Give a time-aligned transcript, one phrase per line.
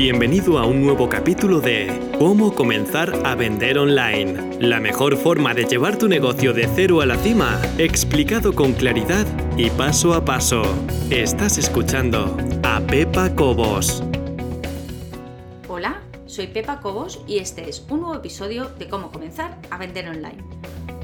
[0.00, 4.56] Bienvenido a un nuevo capítulo de Cómo comenzar a vender online.
[4.60, 9.26] La mejor forma de llevar tu negocio de cero a la cima, explicado con claridad
[9.56, 10.62] y paso a paso.
[11.10, 14.04] Estás escuchando a Pepa Cobos.
[15.66, 20.08] Hola, soy Pepa Cobos y este es un nuevo episodio de Cómo comenzar a vender
[20.08, 20.44] online.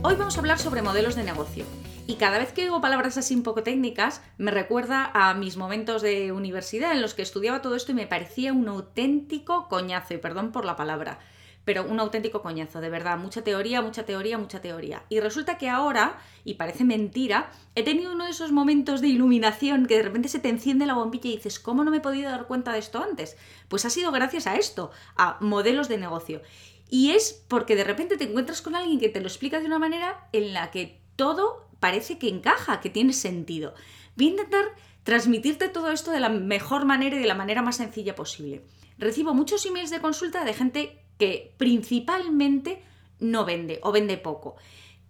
[0.02, 1.64] Hoy vamos a hablar sobre modelos de negocio
[2.07, 6.03] y cada vez que digo palabras así un poco técnicas, me recuerda a mis momentos
[6.03, 10.18] de universidad en los que estudiaba todo esto y me parecía un auténtico coñazo, y
[10.18, 11.18] perdón por la palabra,
[11.64, 15.04] pero un auténtico coñazo, de verdad, mucha teoría, mucha teoría, mucha teoría.
[15.08, 19.86] Y resulta que ahora, y parece mentira, he tenido uno de esos momentos de iluminación
[19.86, 22.30] que de repente se te enciende la bombilla y dices, ¿cómo no me he podido
[22.30, 23.39] dar cuenta de esto antes?
[23.68, 26.43] Pues ha sido gracias a esto, a modelos de negocio.
[26.91, 29.79] Y es porque de repente te encuentras con alguien que te lo explica de una
[29.79, 33.74] manera en la que todo parece que encaja, que tiene sentido.
[34.16, 34.64] Voy a intentar
[35.02, 38.64] transmitirte todo esto de la mejor manera y de la manera más sencilla posible.
[38.97, 42.82] Recibo muchos emails de consulta de gente que principalmente
[43.20, 44.56] no vende o vende poco.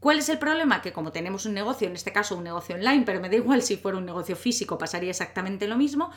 [0.01, 0.83] ¿Cuál es el problema?
[0.83, 3.63] Que como tenemos un negocio, en este caso un negocio online, pero me da igual
[3.63, 6.11] si fuera un negocio físico, pasaría exactamente lo mismo,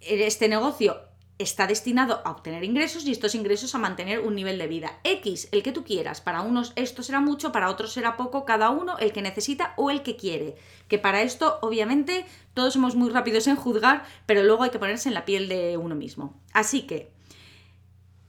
[0.00, 1.02] este negocio
[1.38, 5.48] está destinado a obtener ingresos y estos ingresos a mantener un nivel de vida X,
[5.52, 6.20] el que tú quieras.
[6.20, 9.90] Para unos esto será mucho, para otros será poco, cada uno el que necesita o
[9.90, 10.56] el que quiere.
[10.88, 15.08] Que para esto, obviamente, todos somos muy rápidos en juzgar, pero luego hay que ponerse
[15.08, 16.40] en la piel de uno mismo.
[16.52, 17.12] Así que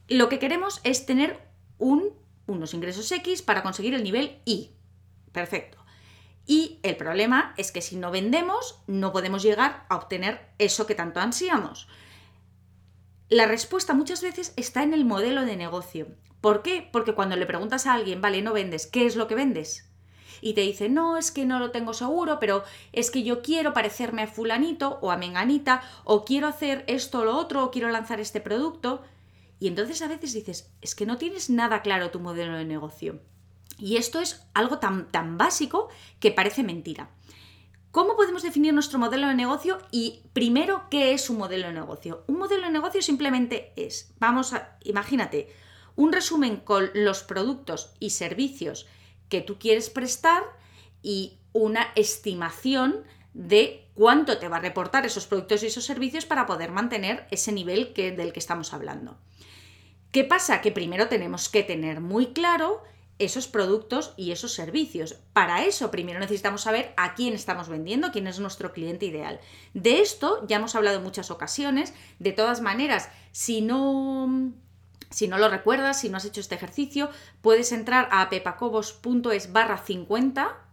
[0.08, 1.40] lo que queremos es tener
[1.78, 2.12] un,
[2.46, 4.72] unos ingresos X para conseguir el nivel Y.
[5.32, 5.78] Perfecto.
[6.46, 10.94] Y el problema es que si no vendemos, no podemos llegar a obtener eso que
[10.94, 11.88] tanto ansiamos.
[13.30, 16.06] La respuesta muchas veces está en el modelo de negocio.
[16.40, 16.88] ¿Por qué?
[16.90, 19.90] Porque cuando le preguntas a alguien, vale, no vendes, ¿qué es lo que vendes?
[20.40, 23.74] Y te dice, no, es que no lo tengo seguro, pero es que yo quiero
[23.74, 27.90] parecerme a fulanito o a menganita, o quiero hacer esto o lo otro, o quiero
[27.90, 29.02] lanzar este producto.
[29.60, 33.20] Y entonces a veces dices, es que no tienes nada claro tu modelo de negocio.
[33.76, 37.10] Y esto es algo tan, tan básico que parece mentira.
[37.90, 39.78] ¿Cómo podemos definir nuestro modelo de negocio?
[39.90, 42.22] Y primero, ¿qué es un modelo de negocio?
[42.26, 45.48] Un modelo de negocio simplemente es, vamos a, imagínate,
[45.96, 48.86] un resumen con los productos y servicios
[49.28, 50.42] que tú quieres prestar
[51.02, 56.46] y una estimación de cuánto te va a reportar esos productos y esos servicios para
[56.46, 59.16] poder mantener ese nivel que, del que estamos hablando.
[60.12, 60.60] ¿Qué pasa?
[60.60, 62.82] Que primero tenemos que tener muy claro
[63.18, 65.16] esos productos y esos servicios.
[65.32, 69.40] Para eso primero necesitamos saber a quién estamos vendiendo, quién es nuestro cliente ideal.
[69.74, 71.94] De esto ya hemos hablado en muchas ocasiones.
[72.18, 74.52] De todas maneras, si no...
[75.10, 77.08] Si no lo recuerdas, si no has hecho este ejercicio,
[77.40, 80.67] puedes entrar a pepacobos.es barra 50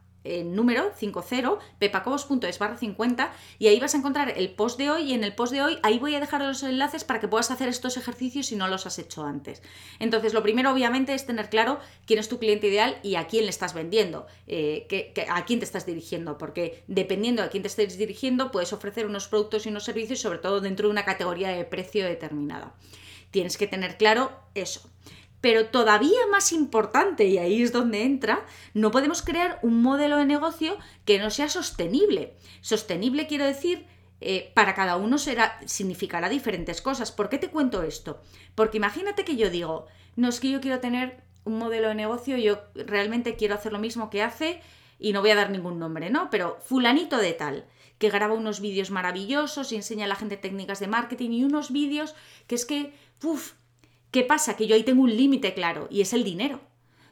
[0.46, 5.14] número 50, pepacobos.es barra 50, y ahí vas a encontrar el post de hoy, y
[5.14, 7.70] en el post de hoy ahí voy a dejar los enlaces para que puedas hacer
[7.70, 9.62] estos ejercicios si no los has hecho antes.
[10.00, 13.46] Entonces, lo primero obviamente es tener claro quién es tu cliente ideal y a quién
[13.46, 14.88] le estás vendiendo, eh,
[15.30, 19.28] a quién te estás dirigiendo, porque dependiendo a quién te estés dirigiendo, puedes ofrecer unos
[19.28, 22.74] productos y unos servicios, sobre todo dentro de una categoría de precio determinada.
[23.32, 24.90] Tienes que tener claro eso.
[25.46, 30.26] Pero todavía más importante, y ahí es donde entra, no podemos crear un modelo de
[30.26, 30.76] negocio
[31.06, 32.34] que no sea sostenible.
[32.62, 33.86] Sostenible quiero decir
[34.22, 37.12] eh, para cada uno será, significará diferentes cosas.
[37.12, 38.24] ¿Por qué te cuento esto?
[38.56, 39.86] Porque imagínate que yo digo,
[40.16, 43.78] no es que yo quiero tener un modelo de negocio, yo realmente quiero hacer lo
[43.78, 44.62] mismo que hace
[44.98, 46.32] y no voy a dar ningún nombre, ¿no?
[46.32, 47.68] Pero fulanito de tal,
[48.00, 51.72] que graba unos vídeos maravillosos y enseña a la gente técnicas de marketing y unos
[51.72, 52.16] vídeos
[52.48, 53.54] que es que, uff,
[54.16, 54.56] ¿Qué pasa?
[54.56, 56.62] Que yo ahí tengo un límite claro y es el dinero.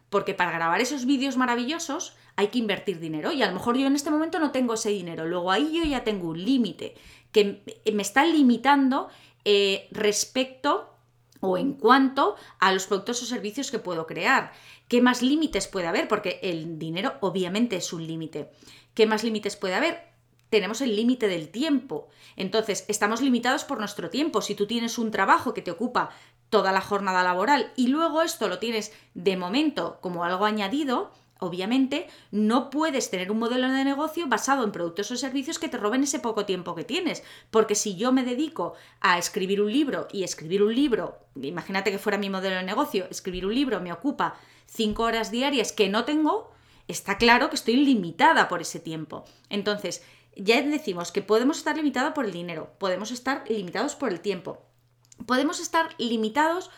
[0.09, 3.87] Porque para grabar esos vídeos maravillosos hay que invertir dinero y a lo mejor yo
[3.87, 5.25] en este momento no tengo ese dinero.
[5.25, 6.95] Luego ahí yo ya tengo un límite
[7.33, 7.61] que
[7.93, 9.09] me está limitando
[9.43, 10.95] eh, respecto
[11.41, 14.53] o en cuanto a los productos o servicios que puedo crear.
[14.87, 16.07] ¿Qué más límites puede haber?
[16.07, 18.49] Porque el dinero obviamente es un límite.
[18.93, 20.12] ¿Qué más límites puede haber?
[20.53, 22.09] Tenemos el límite del tiempo.
[22.35, 24.39] Entonces, estamos limitados por nuestro tiempo.
[24.39, 26.11] Si tú tienes un trabajo que te ocupa
[26.51, 32.05] toda la jornada laboral y luego esto lo tienes de momento como algo añadido, obviamente
[32.29, 36.03] no puedes tener un modelo de negocio basado en productos o servicios que te roben
[36.03, 37.23] ese poco tiempo que tienes.
[37.49, 41.97] Porque si yo me dedico a escribir un libro y escribir un libro, imagínate que
[41.97, 44.35] fuera mi modelo de negocio, escribir un libro me ocupa
[44.67, 46.51] cinco horas diarias que no tengo,
[46.87, 49.25] está claro que estoy limitada por ese tiempo.
[49.49, 50.03] Entonces,
[50.35, 54.65] ya decimos que podemos estar limitados por el dinero, podemos estar limitados por el tiempo,
[55.25, 56.71] podemos estar limitados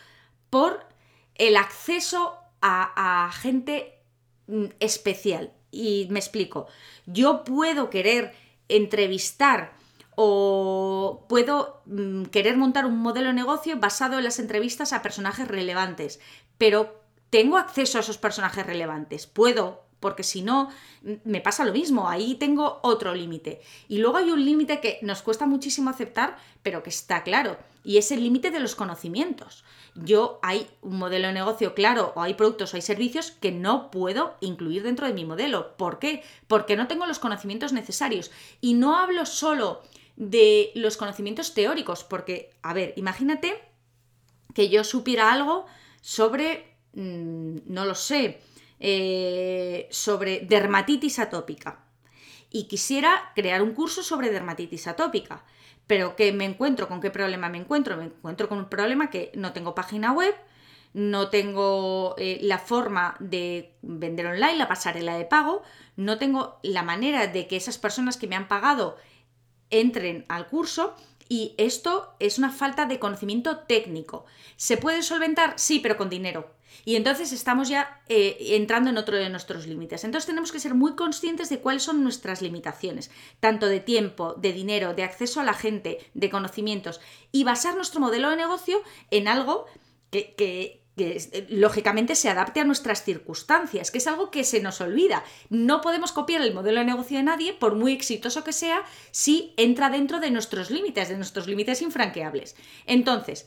[0.50, 0.86] por
[1.34, 4.00] el acceso a, gente
[4.46, 5.52] mm, especial.
[5.70, 6.66] Y me explico,
[7.06, 8.34] yo puedo querer
[8.68, 9.74] entrevistar
[10.14, 15.46] o puedo mm, querer montar un modelo de negocio basado en las entrevistas a personajes
[15.46, 16.20] relevantes,
[16.56, 20.70] pero tengo acceso a esos personajes relevantes, puedo porque si no,
[21.24, 23.60] me pasa lo mismo, ahí tengo otro límite.
[23.88, 27.98] Y luego hay un límite que nos cuesta muchísimo aceptar, pero que está claro, y
[27.98, 29.64] es el límite de los conocimientos.
[29.94, 33.90] Yo hay un modelo de negocio claro, o hay productos o hay servicios que no
[33.90, 35.76] puedo incluir dentro de mi modelo.
[35.76, 36.22] ¿Por qué?
[36.48, 38.30] Porque no tengo los conocimientos necesarios.
[38.60, 39.82] Y no hablo solo
[40.16, 43.62] de los conocimientos teóricos, porque, a ver, imagínate
[44.54, 45.66] que yo supiera algo
[46.00, 48.40] sobre, mm, no lo sé,
[48.80, 51.84] eh, sobre dermatitis atópica
[52.50, 55.44] y quisiera crear un curso sobre dermatitis atópica.
[55.86, 56.88] Pero ¿qué me encuentro?
[56.88, 57.96] ¿Con qué problema me encuentro?
[57.96, 60.34] Me encuentro con un problema que no tengo página web,
[60.94, 65.62] no tengo eh, la forma de vender online, la pasarela de pago,
[65.96, 68.96] no tengo la manera de que esas personas que me han pagado
[69.70, 70.94] entren al curso
[71.28, 74.24] y esto es una falta de conocimiento técnico.
[74.56, 75.54] ¿Se puede solventar?
[75.56, 76.56] Sí, pero con dinero.
[76.84, 80.04] Y entonces estamos ya eh, entrando en otro de nuestros límites.
[80.04, 84.52] Entonces tenemos que ser muy conscientes de cuáles son nuestras limitaciones, tanto de tiempo, de
[84.52, 87.00] dinero, de acceso a la gente, de conocimientos,
[87.32, 89.66] y basar nuestro modelo de negocio en algo
[90.10, 95.24] que, eh, lógicamente se adapte a nuestras circunstancias, que es algo que se nos olvida.
[95.50, 99.52] No podemos copiar el modelo de negocio de nadie, por muy exitoso que sea, si
[99.56, 102.56] entra dentro de nuestros límites, de nuestros límites infranqueables.
[102.86, 103.46] Entonces,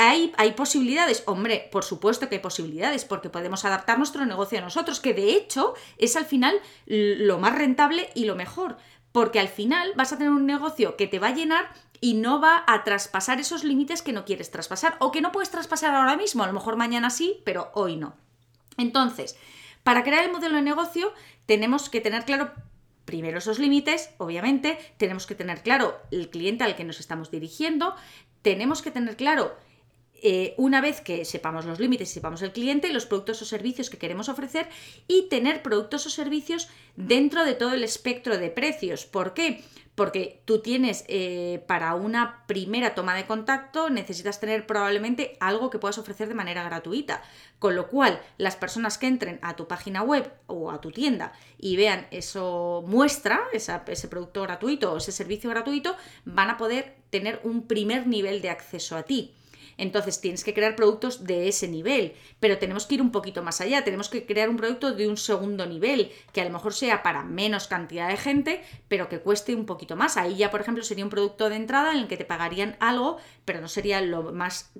[0.00, 1.24] ¿Hay, ¿Hay, posibilidades?
[1.26, 5.32] Hombre, por supuesto que hay posibilidades, porque podemos adaptar nuestro negocio a nosotros, que de
[5.32, 6.54] hecho es al final
[6.86, 8.76] lo más rentable y lo mejor,
[9.10, 12.40] porque al final vas a tener un negocio que te va a llenar y no
[12.40, 16.16] va a traspasar esos límites que no quieres traspasar o que no puedes traspasar ahora
[16.16, 18.16] mismo, a lo mejor mañana sí, pero hoy no.
[18.76, 19.36] Entonces,
[19.82, 21.12] para crear el modelo de negocio
[21.46, 22.52] tenemos que tener claro
[23.04, 27.94] primero esos límites, obviamente, tenemos que tener claro el cliente al que nos estamos dirigiendo,
[28.42, 29.56] tenemos que tener claro
[30.20, 33.88] eh, una vez que sepamos los límites y sepamos el cliente, los productos o servicios
[33.88, 34.68] que queremos ofrecer
[35.06, 39.06] y tener productos o servicios dentro de todo el espectro de precios.
[39.06, 39.62] ¿Por qué?
[39.98, 45.80] Porque tú tienes eh, para una primera toma de contacto, necesitas tener probablemente algo que
[45.80, 47.20] puedas ofrecer de manera gratuita.
[47.58, 51.32] Con lo cual, las personas que entren a tu página web o a tu tienda
[51.58, 57.40] y vean eso muestra, ese producto gratuito o ese servicio gratuito, van a poder tener
[57.42, 59.34] un primer nivel de acceso a ti.
[59.78, 63.60] Entonces tienes que crear productos de ese nivel, pero tenemos que ir un poquito más
[63.60, 67.02] allá, tenemos que crear un producto de un segundo nivel, que a lo mejor sea
[67.02, 70.16] para menos cantidad de gente, pero que cueste un poquito más.
[70.16, 73.18] Ahí ya, por ejemplo, sería un producto de entrada en el que te pagarían algo,
[73.44, 74.72] pero no sería lo más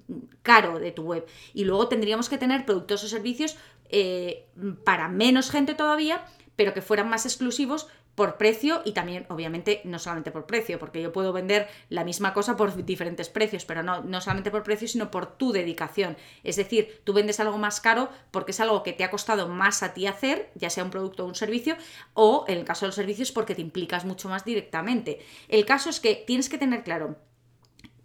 [0.42, 1.26] caro de tu web.
[1.54, 3.56] Y luego tendríamos que tener productos o servicios
[3.90, 4.46] eh,
[4.84, 7.86] para menos gente todavía, pero que fueran más exclusivos
[8.18, 12.34] por precio y también, obviamente, no solamente por precio, porque yo puedo vender la misma
[12.34, 16.16] cosa por diferentes precios, pero no, no solamente por precio, sino por tu dedicación.
[16.42, 19.84] Es decir, tú vendes algo más caro porque es algo que te ha costado más
[19.84, 21.76] a ti hacer, ya sea un producto o un servicio,
[22.12, 25.20] o en el caso de los servicios porque te implicas mucho más directamente.
[25.46, 27.27] El caso es que tienes que tener claro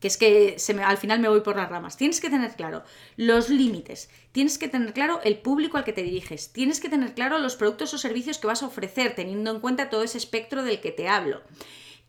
[0.04, 1.96] que es que se me, al final me voy por las ramas.
[1.96, 2.84] Tienes que tener claro
[3.16, 7.14] los límites, tienes que tener claro el público al que te diriges, tienes que tener
[7.14, 10.66] claro los productos o servicios que vas a ofrecer, teniendo en cuenta todo ese espectro
[10.66, 11.42] del que te hablo.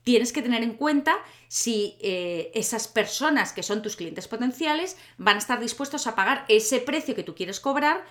[0.03, 1.15] Tienes que tener en cuenta
[1.47, 6.47] si eh, esas personas que son tus clientes potenciales van a estar dispuestos a pagar
[6.49, 8.05] ese precio que tú quieres cobrar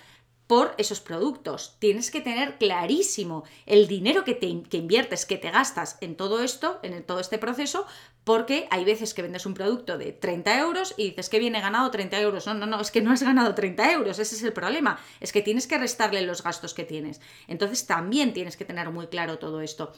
[0.46, 1.76] por esos productos.
[1.78, 6.80] Tienes que tener clarísimo el dinero que, te, inviertes, que te gastas en todo esto,
[6.82, 7.86] en todo este proceso,
[8.24, 11.90] porque hay veces que vendes un producto de 30 euros y dices que viene ganado
[11.90, 12.46] 30 euros.
[12.46, 14.98] No, no, no, es que no has ganado 30 euros, ese es el problema.
[15.20, 17.20] Es que tienes que restarle los gastos que tienes.
[17.48, 19.92] Entonces también tienes que tener muy claro todo esto.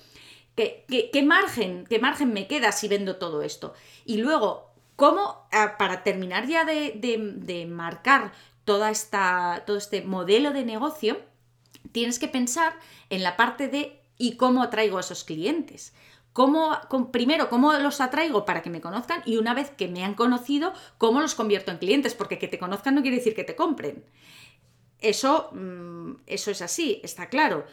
[0.55, 3.75] ¿Qué, qué, margen, qué margen me queda si vendo todo esto?
[4.07, 8.33] Y luego, ¿cómo, ah, para terminar ya de, de marcar
[8.67, 11.19] toda esta, todo este modelo de negocio,
[11.93, 12.75] tienes que pensar
[13.09, 15.95] en la parte de ¿y cómo atraigo a esos clientes?
[16.35, 16.77] ¿Cómo,
[17.13, 19.23] primero, ¿cómo los atraigo para que me conozcan?
[19.25, 22.15] Y una vez que me han conocido, ¿cómo los convierto en clientes?
[22.15, 24.05] Porque que te conozcan no quiere decir que te compren.
[24.99, 27.65] Eso, mm, eso es así, está claro.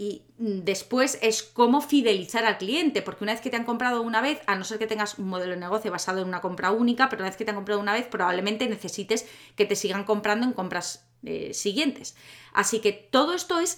[0.00, 4.00] Y mm, después es cómo fidelizar al cliente, porque una vez que te han comprado
[4.00, 6.70] una vez, a no ser que tengas un modelo de negocio basado en una compra
[6.70, 9.26] única, pero una vez que te han comprado una vez, probablemente necesites
[9.56, 12.16] que te sigan comprando en compras eh, siguientes.
[12.54, 13.76] Así que todo esto es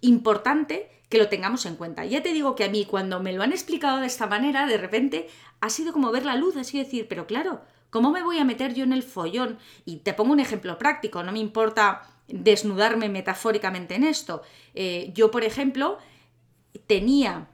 [0.00, 2.04] importante que lo tengamos en cuenta.
[2.04, 4.78] Ya te digo que a mí cuando me lo han explicado de esta manera, de
[4.78, 5.28] repente
[5.60, 8.74] ha sido como ver la luz, así decir, pero claro, ¿cómo me voy a meter
[8.74, 9.58] yo en el follón?
[9.84, 14.42] Y te pongo un ejemplo práctico, no me importa desnudarme metafóricamente en esto.
[14.74, 15.98] Eh, yo, por ejemplo,
[16.86, 17.48] tenía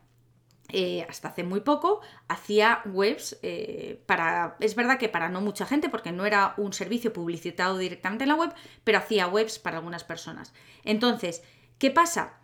[0.71, 5.65] eh, hasta hace muy poco, hacía webs eh, para, es verdad que para no mucha
[5.65, 8.53] gente, porque no era un servicio publicitado directamente en la web,
[8.85, 10.53] pero hacía webs para algunas personas.
[10.85, 11.43] Entonces,
[11.79, 12.35] ¿qué pasa?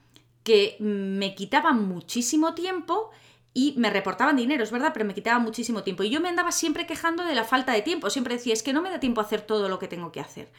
[0.43, 3.11] Que me quitaba muchísimo tiempo
[3.53, 6.03] y me reportaban dinero, es verdad, pero me quitaba muchísimo tiempo.
[6.03, 8.73] Y yo me andaba siempre quejando de la falta de tiempo, siempre decía, es que
[8.73, 10.51] no me da tiempo a hacer todo lo que tengo que hacer.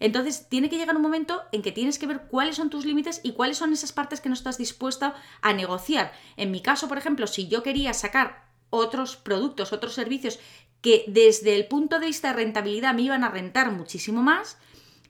[0.00, 3.20] Entonces, tiene que llegar un momento en que tienes que ver cuáles son tus límites
[3.22, 6.12] y cuáles son esas partes que no estás dispuesta a negociar.
[6.36, 10.38] En mi caso, por ejemplo, si yo quería sacar otros productos, otros servicios
[10.80, 14.58] que desde el punto de vista de rentabilidad me iban a rentar muchísimo más,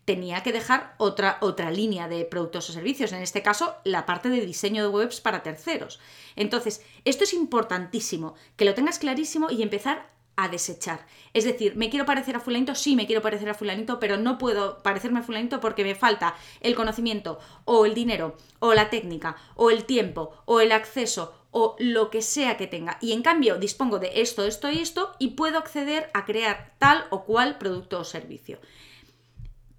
[0.05, 4.29] tenía que dejar otra, otra línea de productos o servicios, en este caso la parte
[4.29, 6.01] de diseño de webs para terceros.
[6.37, 11.07] Entonces, esto es importantísimo, que lo tengas clarísimo y empezar a desechar.
[11.35, 12.75] Es decir, ¿me quiero parecer a fulanito?
[12.75, 16.35] Sí, me quiero parecer a fulanito, pero no puedo parecerme a fulanito porque me falta
[16.61, 21.77] el conocimiento o el dinero o la técnica o el tiempo o el acceso o
[21.79, 22.99] lo que sea que tenga.
[23.01, 27.05] Y en cambio dispongo de esto, esto y esto y puedo acceder a crear tal
[27.11, 28.59] o cual producto o servicio.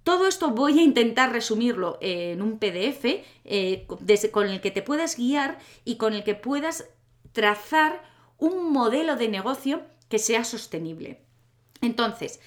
[0.04, 3.86] Todo esto voy a intentar resumirlo en un PDF eh,
[4.30, 6.88] con el que te puedas guiar y con el que puedas
[7.32, 8.02] trazar
[8.38, 11.22] un modelo de negocio que sea sostenible.
[11.80, 12.40] Entonces,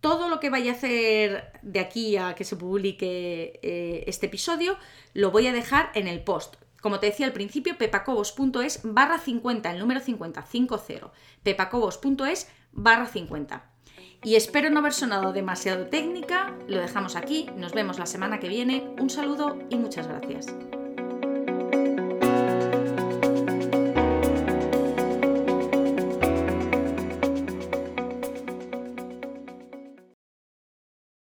[0.00, 4.76] todo lo que vaya a hacer de aquí a que se publique eh, este episodio
[5.12, 6.56] lo voy a dejar en el post.
[6.80, 11.12] Como te decía al principio, pepacobos.es barra 50, el número 50, 50.
[11.42, 13.70] pepacobos.es barra 50.
[14.22, 18.48] Y espero no haber sonado demasiado técnica, lo dejamos aquí, nos vemos la semana que
[18.48, 20.46] viene, un saludo y muchas gracias.